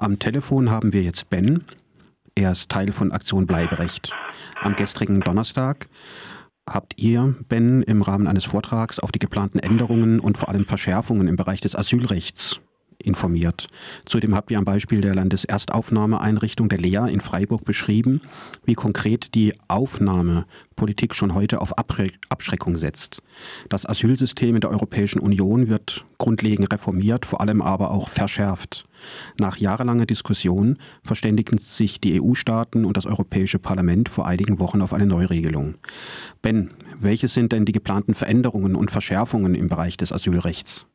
Am 0.00 0.20
Telefon 0.20 0.70
haben 0.70 0.92
wir 0.92 1.02
jetzt 1.02 1.28
Ben. 1.28 1.64
Er 2.36 2.52
ist 2.52 2.70
Teil 2.70 2.92
von 2.92 3.10
Aktion 3.10 3.48
Bleiberecht. 3.48 4.12
Am 4.62 4.76
gestrigen 4.76 5.18
Donnerstag 5.18 5.88
habt 6.70 6.94
ihr, 6.98 7.34
Ben, 7.48 7.82
im 7.82 8.02
Rahmen 8.02 8.28
eines 8.28 8.44
Vortrags 8.44 9.00
auf 9.00 9.10
die 9.10 9.18
geplanten 9.18 9.58
Änderungen 9.58 10.20
und 10.20 10.38
vor 10.38 10.50
allem 10.50 10.66
Verschärfungen 10.66 11.26
im 11.26 11.34
Bereich 11.34 11.60
des 11.60 11.74
Asylrechts 11.74 12.60
informiert. 13.02 13.66
Zudem 14.04 14.36
habt 14.36 14.52
ihr 14.52 14.58
am 14.58 14.64
Beispiel 14.64 15.00
der 15.00 15.16
Landeserstaufnahmeeinrichtung 15.16 16.68
der 16.68 16.78
Lea 16.78 17.10
in 17.10 17.20
Freiburg 17.20 17.64
beschrieben, 17.64 18.20
wie 18.64 18.74
konkret 18.74 19.34
die 19.34 19.54
Aufnahmepolitik 19.66 21.16
schon 21.16 21.34
heute 21.34 21.60
auf 21.60 21.74
Abschreckung 21.76 22.76
setzt. 22.76 23.20
Das 23.68 23.84
Asylsystem 23.84 24.54
in 24.54 24.60
der 24.60 24.70
Europäischen 24.70 25.18
Union 25.18 25.66
wird 25.66 26.04
grundlegend 26.18 26.72
reformiert, 26.72 27.26
vor 27.26 27.40
allem 27.40 27.62
aber 27.62 27.90
auch 27.90 28.08
verschärft. 28.08 28.87
Nach 29.38 29.56
jahrelanger 29.56 30.06
Diskussion 30.06 30.78
verständigten 31.02 31.58
sich 31.58 32.00
die 32.00 32.20
EU-Staaten 32.20 32.84
und 32.84 32.96
das 32.96 33.06
Europäische 33.06 33.58
Parlament 33.58 34.08
vor 34.08 34.26
einigen 34.26 34.58
Wochen 34.58 34.82
auf 34.82 34.92
eine 34.92 35.06
Neuregelung. 35.06 35.74
Ben, 36.42 36.70
welche 36.98 37.28
sind 37.28 37.52
denn 37.52 37.64
die 37.64 37.72
geplanten 37.72 38.14
Veränderungen 38.14 38.74
und 38.74 38.90
Verschärfungen 38.90 39.54
im 39.54 39.68
Bereich 39.68 39.96
des 39.96 40.12
Asylrechts? 40.12 40.86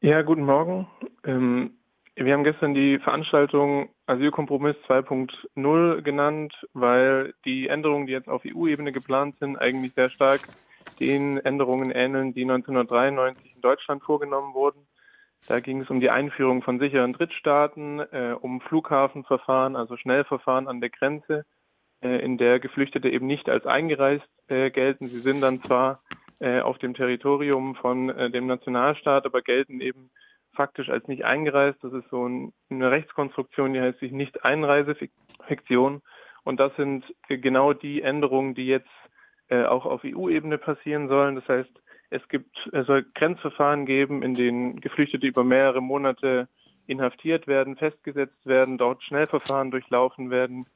Ja, 0.00 0.22
guten 0.22 0.44
Morgen. 0.44 0.86
Ähm, 1.24 1.70
wir 2.16 2.32
haben 2.32 2.44
gestern 2.44 2.74
die 2.74 2.98
Veranstaltung 2.98 3.88
Asylkompromiss 4.06 4.76
2.0 4.86 6.02
genannt, 6.02 6.54
weil 6.72 7.34
die 7.44 7.68
Änderungen, 7.68 8.06
die 8.06 8.12
jetzt 8.12 8.28
auf 8.28 8.42
EU-Ebene 8.46 8.92
geplant 8.92 9.36
sind, 9.40 9.56
eigentlich 9.56 9.94
sehr 9.94 10.10
stark 10.10 10.42
den 11.00 11.38
Änderungen 11.38 11.90
ähneln, 11.90 12.34
die 12.34 12.42
1993 12.42 13.56
in 13.56 13.60
Deutschland 13.62 14.02
vorgenommen 14.04 14.54
wurden. 14.54 14.86
Da 15.46 15.60
ging 15.60 15.82
es 15.82 15.90
um 15.90 16.00
die 16.00 16.10
Einführung 16.10 16.62
von 16.62 16.78
sicheren 16.78 17.12
Drittstaaten, 17.12 18.00
äh, 18.00 18.34
um 18.40 18.60
Flughafenverfahren, 18.62 19.76
also 19.76 19.96
Schnellverfahren 19.96 20.68
an 20.68 20.80
der 20.80 20.90
Grenze, 20.90 21.44
äh, 22.02 22.24
in 22.24 22.38
der 22.38 22.60
Geflüchtete 22.60 23.10
eben 23.10 23.26
nicht 23.26 23.48
als 23.50 23.66
eingereist 23.66 24.28
äh, 24.48 24.70
gelten. 24.70 25.06
Sie 25.08 25.18
sind 25.18 25.42
dann 25.42 25.62
zwar 25.62 26.02
äh, 26.40 26.60
auf 26.60 26.78
dem 26.78 26.94
Territorium 26.94 27.74
von 27.74 28.08
äh, 28.10 28.30
dem 28.30 28.46
Nationalstaat, 28.46 29.26
aber 29.26 29.42
gelten 29.42 29.80
eben 29.80 30.10
faktisch 30.54 30.88
als 30.88 31.06
nicht 31.08 31.24
eingereist. 31.24 31.82
Das 31.82 31.92
ist 31.92 32.08
so 32.10 32.26
ein, 32.26 32.52
eine 32.70 32.90
Rechtskonstruktion, 32.90 33.74
die 33.74 33.80
heißt 33.80 34.00
sich 34.00 34.12
Nicht-Einreisefiktion. 34.12 36.00
Und 36.44 36.60
das 36.60 36.74
sind 36.76 37.04
äh, 37.28 37.36
genau 37.38 37.72
die 37.74 38.02
Änderungen, 38.02 38.54
die 38.54 38.66
jetzt 38.66 38.88
äh, 39.48 39.64
auch 39.64 39.84
auf 39.84 40.02
EU-Ebene 40.04 40.58
passieren 40.58 41.08
sollen. 41.08 41.34
Das 41.34 41.46
heißt, 41.48 41.70
es 42.10 42.26
gibt, 42.28 42.56
es 42.72 42.86
soll 42.86 43.04
Grenzverfahren 43.14 43.86
geben, 43.86 44.22
in 44.22 44.34
denen 44.34 44.80
Geflüchtete 44.80 45.26
über 45.26 45.44
mehrere 45.44 45.80
Monate 45.80 46.48
inhaftiert 46.86 47.46
werden, 47.46 47.76
festgesetzt 47.76 48.44
werden, 48.46 48.78
dort 48.78 49.02
Schnellverfahren 49.04 49.70
durchlaufen 49.70 50.30
werden, 50.30 50.66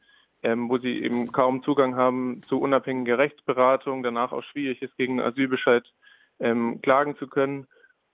ähm, 0.42 0.68
wo 0.68 0.78
sie 0.78 1.02
eben 1.02 1.32
kaum 1.32 1.62
Zugang 1.62 1.96
haben 1.96 2.42
zu 2.48 2.60
unabhängiger 2.60 3.18
Rechtsberatung, 3.18 4.02
danach 4.02 4.32
auch 4.32 4.44
schwierig 4.44 4.82
ist, 4.82 4.96
gegen 4.96 5.20
Asylbescheid 5.20 5.84
ähm, 6.40 6.80
klagen 6.82 7.16
zu 7.16 7.26
können. 7.26 7.66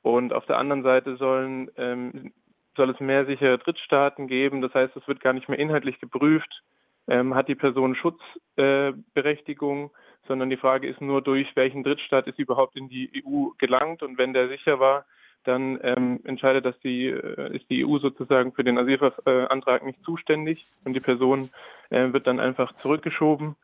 Und 0.03 0.33
auf 0.33 0.47
der 0.47 0.59
anderen 0.59 0.83
Seite 0.83 1.17
sollen, 1.17 1.71
ähm, 1.77 2.33
soll 2.77 2.91
es 2.91 3.01
mehr 3.01 3.27
sichere 3.27 3.59
Drittstaaten 3.59 4.27
geben. 4.27 4.61
Das 4.61 4.75
heißt, 4.75 4.97
es 4.97 5.09
wird 5.09 5.21
gar 5.21 5.33
nicht 5.33 5.49
mehr 5.49 5.59
inhaltlich 5.59 5.99
geprüft, 6.01 6.63
ähm, 7.09 7.35
hat 7.35 7.49
die 7.49 7.55
Person 7.55 7.95
Schutzberechtigung, 7.95 9.87
äh, 9.87 9.91
sondern 10.27 10.51
die 10.51 10.57
Frage 10.57 10.89
ist 10.89 11.01
nur, 11.01 11.23
durch 11.23 11.55
welchen 11.57 11.83
Drittstaat 11.83 12.27
ist 12.27 12.39
überhaupt 12.39 12.77
in 12.77 12.89
die 12.89 13.25
EU 13.25 13.49
gelangt. 13.59 14.03
Und 14.03 14.19
wenn 14.19 14.33
der 14.33 14.49
sicher 14.49 14.81
war, 14.81 15.05
dann 15.45 15.79
ähm, 15.83 16.21
entscheidet 16.25 16.65
das 16.65 16.79
die, 16.81 17.07
äh, 17.07 17.57
ist 17.57 17.69
die 17.71 17.85
EU 17.85 17.99
sozusagen 17.99 18.53
für 18.53 18.65
den 18.65 18.79
Asylantrag 18.79 19.85
nicht 19.85 20.03
zuständig 20.03 20.67
und 20.85 20.95
die 20.95 21.01
Person 21.01 21.51
äh, 21.91 22.13
wird 22.13 22.27
dann 22.27 22.41
einfach 22.41 22.73
zurückgeschoben. 22.79 23.57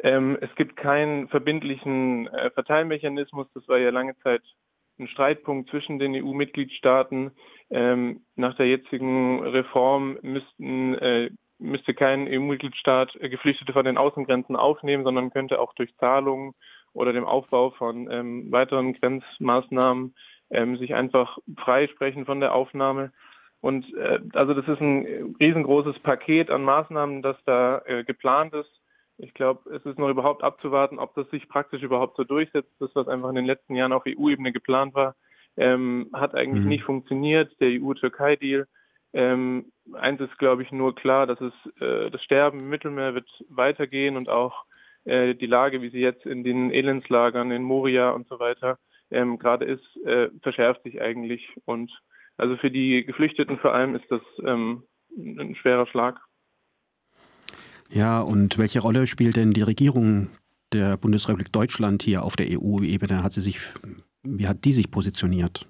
Ähm, 0.00 0.36
es 0.40 0.54
gibt 0.56 0.76
keinen 0.76 1.28
verbindlichen 1.28 2.26
äh, 2.28 2.50
Verteilmechanismus. 2.50 3.46
Das 3.54 3.66
war 3.68 3.78
ja 3.78 3.90
lange 3.90 4.16
Zeit 4.18 4.42
ein 4.98 5.08
Streitpunkt 5.08 5.70
zwischen 5.70 5.98
den 5.98 6.14
EU-Mitgliedstaaten. 6.14 7.32
Ähm, 7.70 8.22
nach 8.36 8.56
der 8.56 8.66
jetzigen 8.66 9.42
Reform 9.42 10.18
müssten, 10.22 10.94
äh, 10.94 11.30
müsste 11.58 11.94
kein 11.94 12.28
EU-Mitgliedstaat 12.28 13.16
äh, 13.16 13.28
Geflüchtete 13.28 13.72
von 13.72 13.84
den 13.84 13.98
Außengrenzen 13.98 14.56
aufnehmen, 14.56 15.04
sondern 15.04 15.30
könnte 15.30 15.60
auch 15.60 15.74
durch 15.74 15.94
Zahlungen 15.96 16.52
oder 16.92 17.12
dem 17.12 17.24
Aufbau 17.24 17.70
von 17.70 18.10
ähm, 18.10 18.50
weiteren 18.50 18.94
Grenzmaßnahmen 18.94 20.14
ähm, 20.50 20.76
sich 20.78 20.94
einfach 20.94 21.38
freisprechen 21.58 22.24
von 22.24 22.40
der 22.40 22.54
Aufnahme. 22.54 23.12
Und 23.60 23.92
äh, 23.94 24.20
also 24.34 24.54
das 24.54 24.66
ist 24.68 24.80
ein 24.80 25.36
riesengroßes 25.40 25.98
Paket 26.00 26.50
an 26.50 26.62
Maßnahmen, 26.62 27.22
das 27.22 27.36
da 27.44 27.82
äh, 27.84 28.04
geplant 28.04 28.54
ist. 28.54 28.70
Ich 29.18 29.32
glaube, 29.32 29.70
es 29.74 29.84
ist 29.86 29.98
noch 29.98 30.10
überhaupt 30.10 30.42
abzuwarten, 30.42 30.98
ob 30.98 31.14
das 31.14 31.28
sich 31.30 31.48
praktisch 31.48 31.82
überhaupt 31.82 32.16
so 32.16 32.24
durchsetzt. 32.24 32.70
Das, 32.78 32.90
was 32.94 33.08
einfach 33.08 33.30
in 33.30 33.34
den 33.34 33.46
letzten 33.46 33.74
Jahren 33.74 33.92
auf 33.92 34.04
EU-Ebene 34.06 34.52
geplant 34.52 34.94
war, 34.94 35.16
ähm, 35.56 36.10
hat 36.12 36.34
eigentlich 36.34 36.64
mhm. 36.64 36.68
nicht 36.68 36.84
funktioniert. 36.84 37.58
Der 37.60 37.80
EU-Türkei-Deal. 37.80 38.68
Ähm, 39.16 39.72
eins 39.94 40.20
ist, 40.20 40.36
glaube 40.36 40.62
ich, 40.62 40.70
nur 40.72 40.94
klar, 40.94 41.26
dass 41.26 41.40
es 41.40 41.54
äh, 41.80 42.10
das 42.10 42.22
Sterben 42.22 42.58
im 42.58 42.68
Mittelmeer 42.68 43.14
wird 43.14 43.26
weitergehen 43.48 44.14
und 44.14 44.28
auch 44.28 44.66
äh, 45.04 45.34
die 45.34 45.46
Lage, 45.46 45.80
wie 45.80 45.88
sie 45.88 46.00
jetzt 46.00 46.26
in 46.26 46.44
den 46.44 46.70
Elendslagern 46.70 47.50
in 47.50 47.62
Moria 47.62 48.10
und 48.10 48.28
so 48.28 48.38
weiter 48.38 48.78
ähm, 49.10 49.38
gerade 49.38 49.64
ist, 49.64 49.84
äh, 50.04 50.28
verschärft 50.42 50.82
sich 50.82 51.00
eigentlich. 51.00 51.48
Und 51.64 51.90
also 52.36 52.58
für 52.58 52.70
die 52.70 53.06
Geflüchteten 53.06 53.56
vor 53.56 53.72
allem 53.72 53.94
ist 53.94 54.04
das 54.10 54.20
ähm, 54.44 54.82
ein 55.16 55.54
schwerer 55.54 55.86
Schlag. 55.86 56.20
Ja, 57.88 58.20
und 58.20 58.58
welche 58.58 58.80
Rolle 58.80 59.06
spielt 59.06 59.36
denn 59.36 59.54
die 59.54 59.62
Regierung 59.62 60.28
der 60.74 60.98
Bundesrepublik 60.98 61.52
Deutschland 61.52 62.02
hier 62.02 62.22
auf 62.22 62.36
der 62.36 62.48
EU-Ebene? 62.50 63.22
Hat 63.22 63.32
sie 63.32 63.40
sich, 63.40 63.60
wie 64.22 64.46
hat 64.46 64.66
die 64.66 64.72
sich 64.72 64.90
positioniert? 64.90 65.66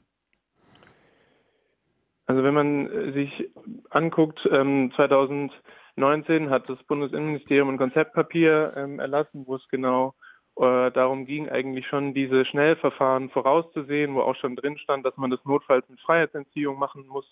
Also 2.27 2.43
wenn 2.43 2.55
man 2.55 3.13
sich 3.13 3.51
anguckt, 3.91 4.41
ähm, 4.53 4.93
2019 4.97 6.51
hat 6.51 6.69
das 6.69 6.83
Bundesinnenministerium 6.85 7.71
ein 7.71 7.79
Konzeptpapier 7.79 8.73
ähm, 8.77 8.99
erlassen, 8.99 9.45
wo 9.47 9.55
es 9.55 9.69
genau 9.69 10.15
äh, 10.57 10.91
darum 10.91 11.27
ging 11.27 11.49
eigentlich 11.49 11.87
schon, 11.87 12.15
diese 12.15 12.45
Schnellverfahren 12.47 13.31
vorauszusehen, 13.31 14.15
wo 14.15 14.23
auch 14.23 14.37
schon 14.37 14.57
drin 14.57 14.79
stand, 14.79 15.05
dass 15.05 15.17
man 15.17 15.31
das 15.31 15.45
notfalls 15.45 15.89
mit 15.89 16.01
Freiheitsentziehung 16.01 16.79
machen 16.79 17.07
muss. 17.07 17.27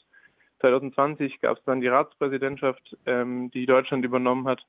2020 0.60 1.40
gab 1.40 1.58
es 1.58 1.64
dann 1.64 1.80
die 1.80 1.88
Ratspräsidentschaft, 1.88 2.96
ähm, 3.06 3.50
die 3.50 3.66
Deutschland 3.66 4.04
übernommen 4.04 4.46
hat. 4.46 4.64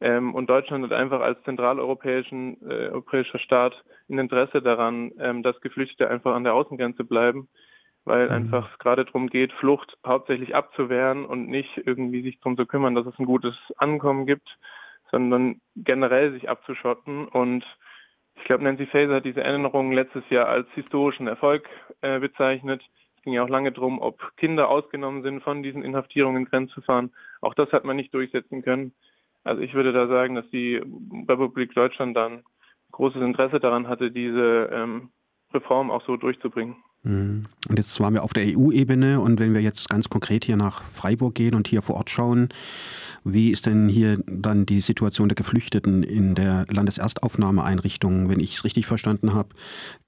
Ähm, 0.00 0.34
und 0.34 0.48
Deutschland 0.48 0.84
hat 0.84 0.92
einfach 0.92 1.20
als 1.20 1.42
zentraleuropäischen 1.42 2.58
äh, 2.62 2.88
europäischer 2.88 3.40
Staat 3.40 3.84
ein 4.08 4.18
Interesse 4.18 4.62
daran, 4.62 5.10
ähm, 5.18 5.42
dass 5.42 5.60
Geflüchtete 5.60 6.08
einfach 6.08 6.34
an 6.34 6.44
der 6.44 6.54
Außengrenze 6.54 7.02
bleiben, 7.02 7.48
weil 8.04 8.26
mhm. 8.26 8.32
einfach 8.32 8.72
es 8.72 8.78
gerade 8.78 9.04
darum 9.04 9.28
geht, 9.28 9.52
Flucht 9.52 9.96
hauptsächlich 10.06 10.54
abzuwehren 10.54 11.24
und 11.24 11.48
nicht 11.48 11.82
irgendwie 11.84 12.22
sich 12.22 12.38
darum 12.38 12.56
zu 12.56 12.66
kümmern, 12.66 12.94
dass 12.94 13.06
es 13.06 13.18
ein 13.18 13.26
gutes 13.26 13.54
Ankommen 13.76 14.26
gibt, 14.26 14.48
sondern 15.10 15.60
generell 15.76 16.32
sich 16.32 16.48
abzuschotten. 16.48 17.28
Und 17.28 17.64
ich 18.36 18.44
glaube, 18.44 18.64
Nancy 18.64 18.86
Faeser 18.86 19.16
hat 19.16 19.24
diese 19.24 19.42
Änderungen 19.42 19.92
letztes 19.92 20.28
Jahr 20.30 20.48
als 20.48 20.68
historischen 20.74 21.26
Erfolg 21.26 21.68
äh, 22.00 22.18
bezeichnet. 22.18 22.82
Es 23.16 23.22
ging 23.22 23.32
ja 23.32 23.42
auch 23.42 23.48
lange 23.48 23.72
darum, 23.72 24.00
ob 24.00 24.36
Kinder 24.36 24.68
ausgenommen 24.68 25.22
sind 25.22 25.42
von 25.42 25.62
diesen 25.62 25.82
Inhaftierungen 25.82 26.42
in 26.42 26.48
Grenzverfahren. 26.48 27.12
Auch 27.40 27.54
das 27.54 27.72
hat 27.72 27.84
man 27.84 27.96
nicht 27.96 28.14
durchsetzen 28.14 28.62
können. 28.62 28.92
Also 29.44 29.62
ich 29.62 29.74
würde 29.74 29.92
da 29.92 30.06
sagen, 30.08 30.34
dass 30.34 30.48
die 30.50 30.80
Republik 31.28 31.74
Deutschland 31.74 32.16
dann 32.16 32.42
großes 32.92 33.22
Interesse 33.22 33.60
daran 33.60 33.88
hatte, 33.88 34.10
diese 34.10 34.70
ähm, 34.72 35.10
Reform 35.52 35.90
auch 35.90 36.04
so 36.04 36.16
durchzubringen. 36.16 36.76
Und 37.04 37.48
jetzt 37.76 37.98
waren 38.00 38.14
wir 38.14 38.24
auf 38.24 38.32
der 38.32 38.44
EU-Ebene 38.44 39.20
und 39.20 39.38
wenn 39.38 39.54
wir 39.54 39.60
jetzt 39.60 39.88
ganz 39.88 40.08
konkret 40.08 40.44
hier 40.44 40.56
nach 40.56 40.82
Freiburg 40.92 41.34
gehen 41.34 41.54
und 41.54 41.68
hier 41.68 41.80
vor 41.80 41.96
Ort 41.96 42.10
schauen, 42.10 42.48
wie 43.24 43.50
ist 43.50 43.66
denn 43.66 43.88
hier 43.88 44.18
dann 44.26 44.66
die 44.66 44.80
Situation 44.80 45.28
der 45.28 45.36
Geflüchteten 45.36 46.02
in 46.02 46.34
der 46.34 46.66
Landeserstaufnahmeeinrichtung? 46.68 48.28
Wenn 48.28 48.40
ich 48.40 48.54
es 48.54 48.64
richtig 48.64 48.86
verstanden 48.86 49.34
habe, 49.34 49.50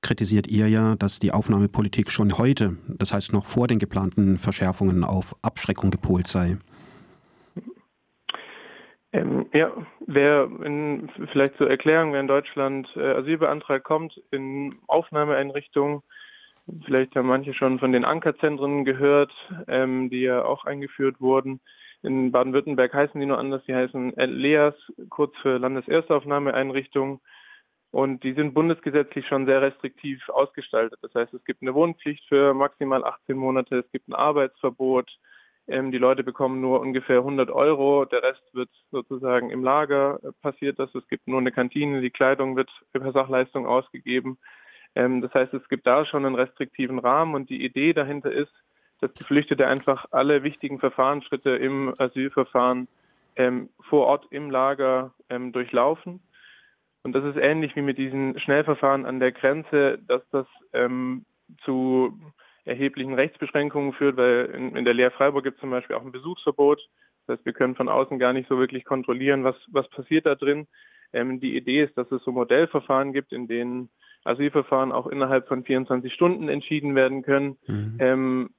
kritisiert 0.01 0.49
ihr 0.49 0.69
ja, 0.69 0.97
dass 0.97 1.19
die 1.19 1.33
Aufnahmepolitik 1.33 2.11
schon 2.11 2.39
heute, 2.39 2.77
das 2.89 3.13
heißt 3.13 3.33
noch 3.33 3.47
vor 3.47 3.67
den 3.67 3.79
geplanten 3.79 4.39
Verschärfungen, 4.39 5.05
auf 5.05 5.37
Abschreckung 5.43 5.91
gepolt 5.91 6.27
sei. 6.27 6.59
Ähm, 9.13 9.47
ja, 9.53 9.73
wer 10.07 10.49
in, 10.65 11.11
vielleicht 11.33 11.57
zur 11.57 11.69
Erklärung, 11.69 12.13
wer 12.13 12.21
in 12.21 12.29
Deutschland 12.29 12.89
äh, 12.95 13.15
Asyl 13.15 13.39
kommt 13.83 14.21
in 14.31 14.77
Aufnahmeeinrichtungen, 14.87 16.03
vielleicht 16.85 17.17
haben 17.17 17.29
manche 17.29 17.55
schon 17.55 17.79
von 17.79 17.93
den 17.93 18.05
Ankerzentren 18.05 18.85
gehört, 18.85 19.33
ähm, 19.69 20.11
die 20.11 20.21
ja 20.21 20.45
auch 20.45 20.65
eingeführt 20.65 21.21
wurden. 21.21 21.61
In 22.03 22.33
Baden-Württemberg 22.33 22.95
heißen 22.95 23.21
die 23.21 23.27
nur 23.27 23.39
anders, 23.39 23.63
die 23.67 23.75
heißen 23.75 24.15
LEAS, 24.17 24.75
kurz 25.11 25.37
für 25.43 25.59
Landeserstaufnahmeeinrichtungen. 25.59 27.21
Und 27.91 28.23
die 28.23 28.35
sind 28.35 28.55
bundesgesetzlich 28.55 29.27
schon 29.27 29.47
sehr 29.47 29.63
restriktiv 29.63 30.29
ausgestaltet. 30.29 30.99
Das 31.03 31.15
heißt, 31.15 31.35
es 31.35 31.45
gibt 31.45 31.61
eine 31.63 31.75
Wohnpflicht 31.75 32.25
für 32.29 32.55
maximal 32.55 33.05
18 33.05 33.37
Monate, 33.37 33.79
es 33.79 33.91
gibt 33.91 34.09
ein 34.09 34.15
Arbeitsverbot, 34.15 35.11
Ähm, 35.69 35.93
die 35.93 35.99
Leute 35.99 36.25
bekommen 36.25 36.61
nur 36.61 36.81
ungefähr 36.81 37.19
100 37.19 37.51
Euro. 37.51 38.05
Der 38.05 38.23
Rest 38.23 38.43
wird 38.55 38.71
sozusagen 38.91 39.51
im 39.51 39.63
Lager 39.63 40.19
passiert. 40.43 40.79
Das. 40.79 40.93
Es 40.95 41.07
gibt 41.09 41.29
nur 41.29 41.39
eine 41.39 41.53
Kantine, 41.53 42.01
die 42.01 42.11
Kleidung 42.11 42.57
wird 42.57 42.71
per 42.93 43.13
Sachleistung 43.13 43.67
ausgegeben. 43.67 44.39
Ähm, 44.95 45.21
das 45.21 45.33
heißt, 45.35 45.55
es 45.55 45.69
gibt 45.69 45.87
da 45.87 46.05
schon 46.05 46.27
einen 46.27 46.35
restriktiven 46.35 46.99
Rahmen 46.99 47.35
und 47.35 47.51
die 47.51 47.65
Idee 47.65 47.93
dahinter 47.93 48.33
ist, 48.33 48.53
dass 49.01 49.15
Geflüchtete 49.15 49.67
einfach 49.67 50.07
alle 50.11 50.43
wichtigen 50.43 50.79
Verfahrensschritte 50.79 51.51
im 51.51 51.95
Asylverfahren 51.99 52.89
ähm, 53.37 53.71
vor 53.89 54.07
Ort 54.07 54.27
im 54.31 54.51
Lager 54.51 55.13
ähm, 55.29 55.53
durchlaufen. 55.53 56.21
Und 57.03 57.15
das 57.15 57.25
ist 57.25 57.37
ähnlich 57.37 57.75
wie 57.77 57.83
mit 57.83 57.97
diesen 57.97 58.39
Schnellverfahren 58.39 59.07
an 59.07 59.21
der 59.21 59.33
Grenze, 59.33 59.99
dass 60.07 60.23
das 60.31 60.47
ähm, 60.75 61.25
zu 61.65 62.19
erheblichen 62.65 63.15
Rechtsbeschränkungen 63.15 63.95
führt, 63.95 64.17
weil 64.17 64.51
in, 64.55 64.77
in 64.77 64.85
der 64.85 64.95
Lehr 64.95 65.11
Freiburg 65.11 65.45
gibt 65.45 65.57
es 65.57 65.61
zum 65.61 65.71
Beispiel 65.71 65.97
auch 65.97 66.05
ein 66.05 66.13
Besuchsverbot. 66.13 66.81
Das 67.27 67.39
heißt, 67.39 67.47
wir 67.47 67.53
können 67.55 67.75
von 67.75 67.89
außen 67.89 68.19
gar 68.19 68.33
nicht 68.33 68.49
so 68.49 68.59
wirklich 68.59 68.85
kontrollieren, 68.85 69.45
was, 69.45 69.57
was 69.69 69.89
passiert 69.89 70.27
da 70.27 70.35
drin. 70.35 70.67
Ähm, 71.13 71.41
die 71.41 71.57
Idee 71.57 71.85
ist, 71.85 71.97
dass 71.97 72.11
es 72.13 72.23
so 72.23 72.33
Modellverfahren 72.33 73.13
gibt, 73.13 73.33
in 73.33 73.49
denen 73.49 73.89
Asylverfahren 74.25 74.93
auch 74.93 75.07
innerhalb 75.07 75.49
von 75.49 75.65
24 75.65 76.13
Stunden 76.13 76.49
entschieden 76.49 76.95
werden 76.95 77.23
können. 77.23 77.57
Mhm. 77.67 77.97
Ähm, 77.99 78.51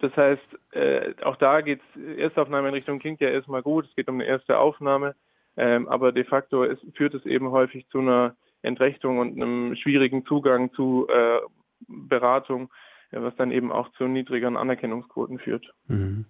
das 0.00 0.14
heißt, 0.16 0.58
äh, 0.72 1.14
auch 1.22 1.36
da 1.36 1.60
geht 1.60 1.80
es, 1.94 2.18
Erstaufnahmeeinrichtung 2.18 2.98
klingt 2.98 3.20
ja 3.20 3.28
erstmal 3.28 3.62
gut, 3.62 3.86
es 3.86 3.94
geht 3.96 4.08
um 4.08 4.16
eine 4.16 4.26
erste 4.26 4.58
Aufnahme, 4.58 5.14
ähm, 5.56 5.88
aber 5.88 6.12
de 6.12 6.24
facto 6.24 6.62
ist, 6.64 6.84
führt 6.94 7.14
es 7.14 7.24
eben 7.26 7.50
häufig 7.50 7.88
zu 7.88 8.00
einer 8.00 8.36
Entrechtung 8.62 9.18
und 9.18 9.40
einem 9.40 9.76
schwierigen 9.76 10.26
Zugang 10.26 10.72
zu 10.74 11.06
äh, 11.08 11.40
Beratung, 11.86 12.70
was 13.10 13.34
dann 13.36 13.50
eben 13.50 13.72
auch 13.72 13.90
zu 13.92 14.04
niedrigeren 14.04 14.56
Anerkennungsquoten 14.56 15.38
führt. 15.38 15.72
Mhm. 15.86 16.26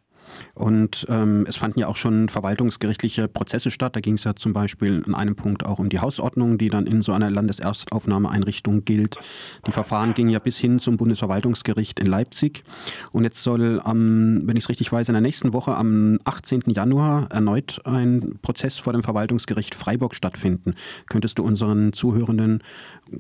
Und 0.55 1.07
ähm, 1.09 1.45
es 1.49 1.57
fanden 1.57 1.81
ja 1.81 1.87
auch 1.87 1.97
schon 1.97 2.29
verwaltungsgerichtliche 2.29 3.29
Prozesse 3.29 3.71
statt. 3.71 3.97
Da 3.97 4.01
ging 4.01 4.15
es 4.15 4.25
ja 4.25 4.35
zum 4.35 4.53
Beispiel 4.53 5.03
in 5.07 5.15
einem 5.15 5.37
Punkt 5.37 5.65
auch 5.65 5.79
um 5.79 5.89
die 5.89 6.01
Hausordnung, 6.01 6.59
die 6.59 6.69
dann 6.69 6.87
in 6.87 7.03
so 7.03 7.13
einer 7.13 7.31
Landeserstaufnahmeeinrichtung 7.31 8.85
gilt. 8.85 9.19
Die 9.67 9.73
Verfahren 9.73 10.15
gingen 10.15 10.31
ja 10.31 10.39
bis 10.39 10.59
hin 10.59 10.79
zum 10.79 10.97
Bundesverwaltungsgericht 10.97 12.01
in 12.01 12.07
Leipzig. 12.07 12.65
Und 13.13 13.25
jetzt 13.25 13.43
soll 13.43 13.81
am, 13.83 14.47
wenn 14.47 14.57
ich 14.57 14.65
es 14.65 14.69
richtig 14.69 14.91
weiß, 14.93 15.09
in 15.09 15.15
der 15.15 15.21
nächsten 15.21 15.53
Woche 15.53 15.77
am 15.77 16.19
18. 16.25 16.63
Januar 16.69 17.31
erneut 17.31 17.81
ein 17.85 18.39
Prozess 18.43 18.79
vor 18.79 18.93
dem 18.93 19.03
Verwaltungsgericht 19.03 19.75
Freiburg 19.75 20.15
stattfinden. 20.15 20.75
Könntest 21.09 21.39
du 21.39 21.45
unseren 21.45 21.93
Zuhörenden 21.93 22.63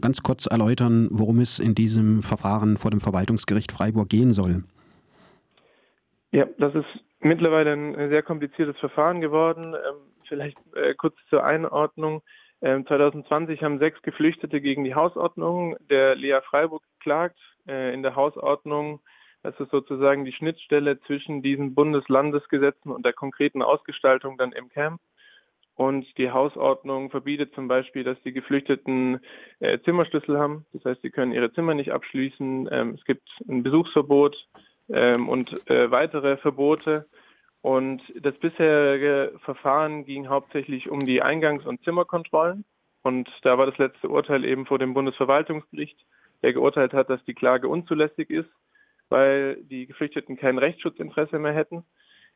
ganz 0.00 0.22
kurz 0.22 0.46
erläutern, 0.46 1.08
worum 1.10 1.40
es 1.40 1.58
in 1.58 1.75
diesem 1.75 2.22
Verfahren 2.22 2.76
vor 2.76 2.90
dem 2.90 3.00
Verwaltungsgericht 3.00 3.72
Freiburg 3.72 4.08
gehen 4.08 4.32
soll? 4.32 4.64
Ja, 6.30 6.46
das 6.58 6.75
ist 6.75 7.04
mittlerweile 7.20 7.72
ein 7.72 8.10
sehr 8.10 8.22
kompliziertes 8.22 8.78
Verfahren 8.78 9.20
geworden. 9.20 9.75
Ähm, 9.75 9.96
vielleicht 10.28 10.58
äh, 10.75 10.94
kurz 10.94 11.16
zur 11.30 11.44
Einordnung. 11.44 12.22
Ähm, 12.60 12.86
2020 12.86 13.62
haben 13.62 13.78
sechs 13.78 14.02
Geflüchtete 14.02 14.60
gegen 14.60 14.84
die 14.84 14.94
Hausordnung 14.94 15.76
der 15.88 16.16
Lea 16.16 16.40
Freiburg 16.44 16.82
geklagt. 16.98 17.38
Äh, 17.66 17.94
in 17.94 18.02
der 18.02 18.14
Hausordnung, 18.14 19.00
das 19.42 19.58
ist 19.58 19.70
sozusagen 19.70 20.25
die 20.25 20.32
Schnittstelle 20.32 21.00
zwischen 21.02 21.42
diesen 21.42 21.75
Bundeslandesgesetzen 21.75 22.92
und 22.92 23.06
der 23.06 23.12
konkreten 23.14 23.62
Ausgestaltung 23.62 24.36
dann 24.36 24.52
im 24.52 24.69
Camp. 24.69 25.00
Und 25.76 26.04
die 26.19 26.32
Hausordnung 26.32 27.08
verbietet 27.08 27.54
zum 27.54 27.69
Beispiel, 27.69 28.02
dass 28.02 28.20
die 28.22 28.32
Geflüchteten 28.32 29.20
äh, 29.60 29.78
Zimmerschlüssel 29.84 30.36
haben. 30.36 30.66
Das 30.72 30.84
heißt, 30.84 31.02
sie 31.02 31.10
können 31.10 31.32
ihre 31.32 31.52
Zimmer 31.52 31.74
nicht 31.74 31.92
abschließen. 31.92 32.69
Ähm, 32.72 32.94
es 32.98 33.04
gibt 33.04 33.28
ein 33.48 33.62
Besuchsverbot 33.62 34.36
ähm, 34.88 35.29
und 35.29 35.69
äh, 35.70 35.90
weitere 35.90 36.37
Verbote. 36.37 37.06
Und 37.61 38.02
das 38.20 38.35
bisherige 38.38 39.32
Verfahren 39.44 40.05
ging 40.05 40.29
hauptsächlich 40.29 40.88
um 40.88 41.00
die 41.00 41.23
Eingangs- 41.23 41.67
und 41.67 41.82
Zimmerkontrollen. 41.82 42.64
Und 43.02 43.29
da 43.43 43.58
war 43.58 43.67
das 43.67 43.79
letzte 43.79 44.08
Urteil 44.08 44.44
eben 44.44 44.67
vor 44.67 44.79
dem 44.79 44.94
Bundesverwaltungsgericht, 44.94 45.99
der 46.43 46.52
geurteilt 46.52 46.93
hat, 46.93 47.11
dass 47.11 47.25
die 47.25 47.35
Klage 47.35 47.69
unzulässig 47.69 48.31
ist, 48.31 48.50
weil 49.08 49.56
die 49.62 49.87
Geflüchteten 49.87 50.37
kein 50.37 50.58
Rechtsschutzinteresse 50.58 51.38
mehr 51.38 51.52
hätten. 51.52 51.84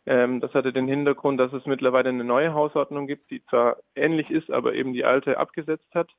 Ähm, 0.07 0.41
das 0.41 0.53
hatte 0.55 0.73
den 0.73 0.89
Hintergrund, 0.89 1.39
dass 1.39 1.53
es 1.53 1.67
mittlerweile 1.67 2.09
eine 2.09 2.25
neue 2.25 2.55
Hausordnung 2.55 3.07
gibt, 3.07 3.31
die 3.31 3.45
zwar 3.47 3.77
ähnlich 3.95 4.31
ist, 4.31 4.51
aber 4.51 4.75
eben 4.75 4.93
die 4.93 5.05
alte 5.05 5.39
abgesetzt 5.39 5.89
hat 5.95 6.11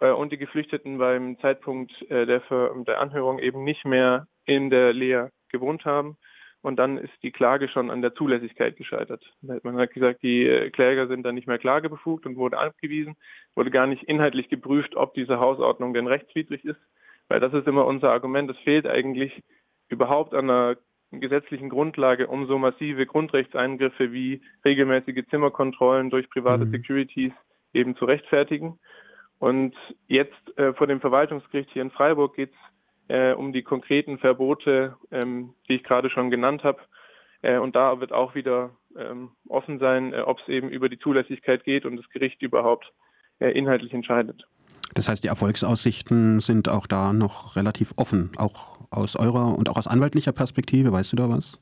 äh, 0.00 0.10
und 0.10 0.32
die 0.32 0.38
Geflüchteten 0.38 0.98
beim 0.98 1.38
Zeitpunkt 1.40 1.92
äh, 2.10 2.26
der, 2.26 2.42
der 2.50 3.00
Anhörung 3.00 3.38
eben 3.38 3.62
nicht 3.62 3.84
mehr 3.84 4.26
in 4.44 4.70
der 4.70 4.92
Lea 4.92 5.28
gewohnt 5.52 5.84
haben. 5.84 6.16
Und 6.62 6.76
dann 6.76 6.96
ist 6.96 7.12
die 7.24 7.32
Klage 7.32 7.68
schon 7.68 7.90
an 7.90 8.02
der 8.02 8.14
Zulässigkeit 8.14 8.76
gescheitert. 8.76 9.24
Man 9.40 9.76
hat 9.78 9.92
gesagt, 9.92 10.22
die 10.22 10.46
äh, 10.46 10.70
Kläger 10.70 11.08
sind 11.08 11.24
dann 11.24 11.34
nicht 11.34 11.48
mehr 11.48 11.58
klagebefugt 11.58 12.24
und 12.24 12.36
wurde 12.36 12.58
abgewiesen, 12.58 13.16
wurde 13.56 13.72
gar 13.72 13.88
nicht 13.88 14.04
inhaltlich 14.04 14.48
geprüft, 14.48 14.94
ob 14.94 15.12
diese 15.14 15.40
Hausordnung 15.40 15.92
denn 15.92 16.06
rechtswidrig 16.06 16.64
ist, 16.64 16.80
weil 17.28 17.40
das 17.40 17.52
ist 17.52 17.66
immer 17.66 17.84
unser 17.84 18.12
Argument. 18.12 18.48
Es 18.48 18.58
fehlt 18.58 18.86
eigentlich 18.86 19.42
überhaupt 19.88 20.34
an 20.34 20.48
einer 20.48 20.76
gesetzlichen 21.10 21.68
Grundlage, 21.68 22.28
um 22.28 22.46
so 22.46 22.58
massive 22.58 23.06
Grundrechtseingriffe 23.06 24.12
wie 24.12 24.42
regelmäßige 24.64 25.26
Zimmerkontrollen 25.30 26.10
durch 26.10 26.30
private 26.30 26.64
mhm. 26.64 26.70
Securities 26.70 27.32
eben 27.74 27.96
zu 27.96 28.04
rechtfertigen. 28.04 28.78
Und 29.38 29.74
jetzt 30.06 30.56
äh, 30.56 30.72
vor 30.74 30.86
dem 30.86 31.00
Verwaltungsgericht 31.00 31.70
hier 31.72 31.82
in 31.82 31.90
Freiburg 31.90 32.36
geht 32.36 32.50
es 32.50 32.71
äh, 33.08 33.32
um 33.32 33.52
die 33.52 33.62
konkreten 33.62 34.18
Verbote, 34.18 34.96
ähm, 35.10 35.54
die 35.68 35.74
ich 35.74 35.84
gerade 35.84 36.10
schon 36.10 36.30
genannt 36.30 36.64
habe. 36.64 36.80
Äh, 37.42 37.58
und 37.58 37.76
da 37.76 38.00
wird 38.00 38.12
auch 38.12 38.34
wieder 38.34 38.70
ähm, 38.96 39.30
offen 39.48 39.78
sein, 39.78 40.12
äh, 40.12 40.20
ob 40.20 40.40
es 40.40 40.48
eben 40.48 40.68
über 40.68 40.88
die 40.88 40.98
Zulässigkeit 40.98 41.64
geht 41.64 41.84
und 41.84 41.96
das 41.96 42.08
Gericht 42.10 42.40
überhaupt 42.42 42.92
äh, 43.40 43.50
inhaltlich 43.50 43.92
entscheidet. 43.92 44.46
Das 44.94 45.08
heißt, 45.08 45.24
die 45.24 45.28
Erfolgsaussichten 45.28 46.40
sind 46.40 46.68
auch 46.68 46.86
da 46.86 47.12
noch 47.12 47.56
relativ 47.56 47.94
offen, 47.96 48.30
auch 48.36 48.78
aus 48.90 49.16
eurer 49.16 49.56
und 49.56 49.68
auch 49.70 49.76
aus 49.76 49.86
anwaltlicher 49.86 50.32
Perspektive. 50.32 50.92
Weißt 50.92 51.12
du 51.12 51.16
da 51.16 51.30
was? 51.30 51.60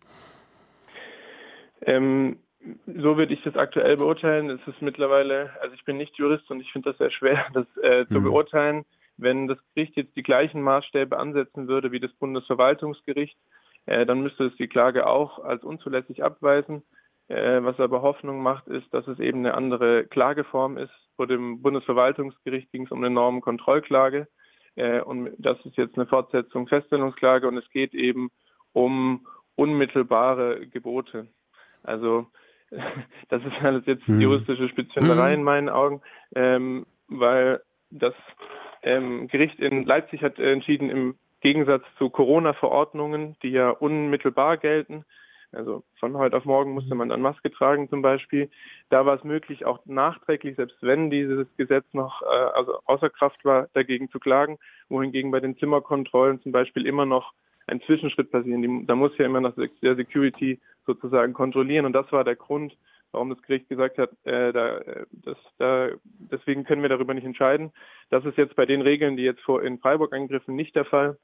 Ähm, 1.83 2.39
so 2.87 3.17
würde 3.17 3.33
ich 3.33 3.43
das 3.43 3.57
aktuell 3.57 3.97
beurteilen. 3.97 4.51
Es 4.51 4.61
ist 4.67 4.83
mittlerweile, 4.83 5.51
also 5.63 5.75
ich 5.75 5.85
bin 5.85 5.97
nicht 5.97 6.17
Jurist 6.17 6.51
und 6.51 6.61
ich 6.61 6.71
finde 6.73 6.91
das 6.91 6.99
sehr 6.99 7.11
schwer, 7.11 7.47
das 7.55 7.67
äh, 7.83 8.07
zu 8.09 8.21
mhm. 8.21 8.25
beurteilen. 8.25 8.85
Wenn 9.21 9.49
das 9.49 9.59
Gericht 9.75 9.97
jetzt 9.97 10.17
die 10.17 10.23
gleichen 10.23 10.63
Maßstäbe 10.63 11.19
ansetzen 11.19 11.69
würde 11.69 11.93
wie 11.93 12.01
das 12.01 12.13
Bundesverwaltungsgericht, 12.15 13.37
äh, 13.87 14.07
dann 14.07 14.23
müsste 14.23 14.47
es 14.47 14.57
die 14.57 14.69
Klage 14.69 15.07
auch 15.07 15.39
als 15.39 15.65
unzulässig 15.65 16.23
abweisen. 16.23 16.83
Äh, 17.29 17.63
was 17.63 17.79
aber 17.79 18.03
Hoffnung 18.03 18.43
macht, 18.43 18.67
ist, 18.67 18.93
dass 18.93 19.07
es 19.07 19.21
eben 19.21 19.41
eine 19.41 19.55
andere 19.55 20.05
Klageform 20.05 20.77
ist. 20.79 20.93
Vor 21.17 21.27
dem 21.27 21.63
Bundesverwaltungsgericht 21.63 22.73
ging 22.73 22.87
es 22.87 22.91
um 22.91 22.99
eine 22.99 23.15
Normenkontrollklage 23.15 24.27
äh, 24.75 25.01
und 25.01 25.31
das 25.39 25.59
ist 25.65 25.77
jetzt 25.77 25.97
eine 25.97 26.07
Fortsetzung 26.07 26.67
Feststellungsklage 26.67 27.47
und 27.47 27.57
es 27.57 27.69
geht 27.71 27.95
eben 27.95 28.31
um 28.73 29.27
unmittelbare 29.55 30.67
Gebote. 30.67 31.29
Also 31.83 32.27
das 33.29 33.45
ist 33.45 33.63
alles 33.63 33.85
jetzt 33.87 34.07
hm. 34.07 34.21
juristische 34.21 34.69
Spitzfinderei 34.69 35.33
hm. 35.33 35.41
in 35.41 35.45
meinen 35.45 35.69
Augen, 35.69 36.03
ähm, 36.35 36.87
weil 37.09 37.63
das 37.91 38.15
ähm, 38.83 39.29
Gericht 39.29 39.59
in 39.59 39.85
Leipzig 39.85 40.23
hat 40.23 40.39
entschieden, 40.39 40.91
im 40.91 41.15
Gegensatz 41.41 41.85
zu 41.99 42.11
Corona-Verordnungen, 42.11 43.37
die 43.43 43.51
ja 43.51 43.71
unmittelbar 43.71 44.57
gelten, 44.59 45.05
also 45.53 45.83
von 45.99 46.17
heute 46.17 46.37
auf 46.37 46.45
morgen 46.45 46.73
musste 46.73 46.95
man 46.95 47.09
dann 47.09 47.23
Maske 47.23 47.51
tragen 47.51 47.89
zum 47.89 48.03
Beispiel. 48.03 48.51
Da 48.89 49.05
war 49.05 49.17
es 49.17 49.25
möglich, 49.25 49.67
auch 49.67 49.85
nachträglich, 49.85 50.57
selbst 50.57 50.77
wenn 50.81 51.11
dieses 51.11 51.47
Gesetz 51.57 51.85
noch 51.93 52.23
äh, 52.23 52.27
also 52.27 52.79
außer 52.85 53.11
Kraft 53.11 53.45
war, 53.45 53.69
dagegen 53.73 54.09
zu 54.11 54.21
klagen, 54.21 54.59
wohingegen 54.89 55.31
bei 55.31 55.41
den 55.41 55.57
Zimmerkontrollen 55.59 56.41
zum 56.43 56.53
Beispiel 56.53 56.87
immer 56.87 57.05
noch 57.05 57.33
ein 57.67 57.81
Zwischenschritt 57.83 58.31
passieren. 58.31 58.63
Die, 58.63 58.87
da 58.87 58.95
muss 58.95 59.17
ja 59.19 59.27
immer 59.27 59.41
noch 59.41 59.55
der 59.55 59.97
Security 59.97 60.61
sozusagen 60.87 61.33
kontrollieren 61.33 61.87
und 61.87 61.95
das 61.95 62.11
war 62.13 62.25
der 62.25 62.37
Grund, 62.37 62.77
warum 63.13 63.31
das 63.31 63.43
Gericht 63.43 63.69
gesagt 63.69 63.99
hat, 63.99 64.11
äh, 64.25 64.53
da, 64.53 64.79
äh, 64.79 65.07
das, 65.13 65.37
da, 65.59 65.91
deswegen 66.05 66.65
können 66.65 66.83
wir 66.83 66.89
darüber 66.89 67.15
nicht 67.15 67.25
entscheiden. 67.25 67.73
Das 68.11 68.25
ist 68.25 68.39
jetzt 68.39 68.57
bei 68.57 68.67
den 68.67 68.83
Regeln, 68.83 69.17
die 69.17 69.23
jetzt 69.23 69.43
vor 69.43 69.63
in 69.63 69.79
Freiburg 69.79 70.13
angriffen, 70.13 70.57
nicht 70.57 70.77
der 70.77 70.85
Fall. 70.85 71.19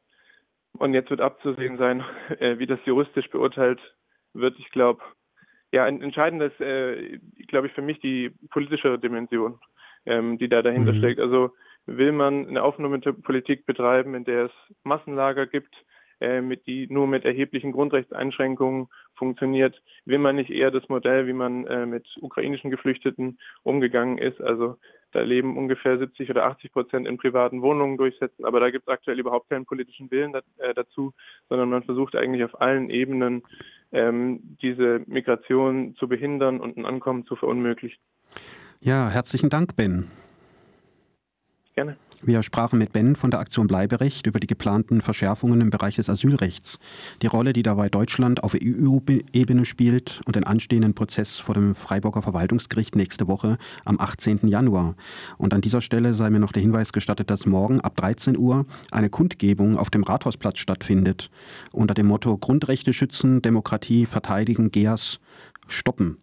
Und 0.72 0.94
jetzt 0.94 1.10
wird 1.10 1.20
abzusehen 1.20 1.78
sein, 1.78 2.04
äh, 2.38 2.58
wie 2.58 2.66
das 2.66 2.80
juristisch 2.84 3.30
beurteilt 3.30 3.80
wird. 4.34 4.58
Ich 4.58 4.70
glaube, 4.70 5.02
ja, 5.72 5.86
entscheidend 5.86 6.42
ist, 6.42 6.60
äh, 6.60 7.18
glaube 7.48 7.66
ich, 7.66 7.72
für 7.72 7.82
mich 7.82 8.00
die 8.00 8.30
politische 8.50 8.98
Dimension, 8.98 9.58
ähm, 10.04 10.38
die 10.38 10.48
da 10.48 10.62
dahinter 10.62 10.92
mhm. 10.92 10.98
steckt. 10.98 11.20
Also 11.20 11.52
will 11.86 12.12
man 12.12 12.48
eine 12.48 12.62
Aufnahmepolitik 12.62 13.66
betreiben, 13.66 14.14
in 14.14 14.24
der 14.24 14.46
es 14.46 14.52
Massenlager 14.84 15.46
gibt, 15.46 15.74
mit, 16.20 16.66
die 16.66 16.86
nur 16.88 17.06
mit 17.06 17.24
erheblichen 17.24 17.72
Grundrechtseinschränkungen 17.72 18.88
funktioniert. 19.14 19.80
Will 20.04 20.18
man 20.18 20.36
nicht 20.36 20.50
eher 20.50 20.70
das 20.70 20.88
Modell, 20.88 21.26
wie 21.26 21.32
man 21.32 21.66
äh, 21.66 21.86
mit 21.86 22.06
ukrainischen 22.20 22.70
Geflüchteten 22.70 23.38
umgegangen 23.62 24.18
ist? 24.18 24.40
Also 24.40 24.76
da 25.12 25.20
leben 25.20 25.56
ungefähr 25.56 25.98
70 25.98 26.30
oder 26.30 26.44
80 26.46 26.72
Prozent 26.72 27.06
in 27.06 27.16
privaten 27.16 27.62
Wohnungen 27.62 27.96
durchsetzen, 27.96 28.44
aber 28.44 28.60
da 28.60 28.70
gibt 28.70 28.86
es 28.86 28.92
aktuell 28.92 29.18
überhaupt 29.18 29.48
keinen 29.48 29.64
politischen 29.64 30.10
Willen 30.10 30.32
da, 30.32 30.40
äh, 30.58 30.74
dazu, 30.74 31.12
sondern 31.48 31.70
man 31.70 31.82
versucht 31.82 32.14
eigentlich 32.16 32.44
auf 32.44 32.60
allen 32.60 32.90
Ebenen 32.90 33.42
ähm, 33.92 34.56
diese 34.60 35.02
Migration 35.06 35.94
zu 35.96 36.08
behindern 36.08 36.60
und 36.60 36.76
ein 36.76 36.86
Ankommen 36.86 37.24
zu 37.24 37.36
verunmöglichen. 37.36 37.98
Ja, 38.80 39.08
herzlichen 39.08 39.48
Dank, 39.48 39.76
Ben. 39.76 40.10
Gerne. 41.74 41.96
Wir 42.22 42.42
sprachen 42.42 42.78
mit 42.78 42.92
Ben 42.92 43.14
von 43.14 43.30
der 43.30 43.40
Aktion 43.40 43.66
Bleiberecht 43.66 44.26
über 44.26 44.40
die 44.40 44.46
geplanten 44.46 45.02
Verschärfungen 45.02 45.60
im 45.60 45.68
Bereich 45.68 45.96
des 45.96 46.08
Asylrechts, 46.08 46.78
die 47.20 47.26
Rolle, 47.26 47.52
die 47.52 47.62
dabei 47.62 47.90
Deutschland 47.90 48.42
auf 48.42 48.54
EU-Ebene 48.54 49.64
spielt 49.66 50.20
und 50.24 50.34
den 50.34 50.44
anstehenden 50.44 50.94
Prozess 50.94 51.36
vor 51.36 51.54
dem 51.54 51.74
Freiburger 51.74 52.22
Verwaltungsgericht 52.22 52.96
nächste 52.96 53.28
Woche 53.28 53.58
am 53.84 54.00
18. 54.00 54.48
Januar. 54.48 54.96
Und 55.36 55.52
an 55.52 55.60
dieser 55.60 55.82
Stelle 55.82 56.14
sei 56.14 56.30
mir 56.30 56.40
noch 56.40 56.52
der 56.52 56.62
Hinweis 56.62 56.92
gestattet, 56.92 57.30
dass 57.30 57.44
morgen 57.44 57.82
ab 57.82 57.96
13 57.96 58.38
Uhr 58.38 58.64
eine 58.90 59.10
Kundgebung 59.10 59.76
auf 59.76 59.90
dem 59.90 60.02
Rathausplatz 60.02 60.58
stattfindet 60.58 61.30
unter 61.70 61.92
dem 61.92 62.06
Motto 62.06 62.38
Grundrechte 62.38 62.94
schützen, 62.94 63.42
Demokratie 63.42 64.06
verteidigen, 64.06 64.70
GEAS 64.70 65.20
stoppen. 65.66 66.18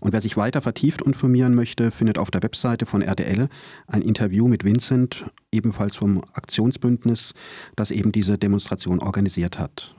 Und 0.00 0.12
wer 0.12 0.20
sich 0.20 0.36
weiter 0.36 0.62
vertieft 0.62 1.02
informieren 1.02 1.54
möchte, 1.54 1.90
findet 1.90 2.18
auf 2.18 2.30
der 2.30 2.42
Webseite 2.42 2.86
von 2.86 3.02
RDL 3.02 3.48
ein 3.86 4.02
Interview 4.02 4.48
mit 4.48 4.64
Vincent, 4.64 5.24
ebenfalls 5.52 5.96
vom 5.96 6.22
Aktionsbündnis, 6.32 7.34
das 7.76 7.90
eben 7.90 8.12
diese 8.12 8.38
Demonstration 8.38 9.00
organisiert 9.00 9.58
hat. 9.58 9.92